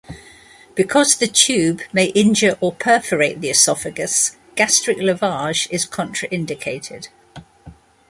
Because 0.73 1.15
the 1.17 1.27
tube 1.27 1.81
may 1.93 2.05
injure 2.05 2.57
or 2.59 2.73
perforate 2.73 3.39
the 3.39 3.51
esophagus, 3.51 4.35
gastric 4.55 4.97
lavage 4.97 5.67
is 5.69 5.85
contraindicated. 5.85 7.09